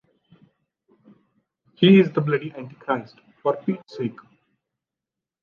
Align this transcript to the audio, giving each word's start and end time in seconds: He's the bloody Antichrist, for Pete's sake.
He's 1.75 2.09
the 2.11 2.21
bloody 2.21 2.51
Antichrist, 2.57 3.17
for 3.43 3.55
Pete's 3.57 3.95
sake. 3.97 4.17